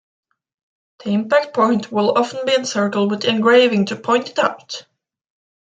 The 1.03 1.11
impact 1.11 1.53
point 1.53 1.91
would 1.91 2.17
often 2.17 2.43
be 2.47 2.55
encircled 2.55 3.11
with 3.11 3.23
engraving 3.23 3.85
to 3.85 3.95
point 3.95 4.29
it 4.31 4.39
out. 4.39 4.87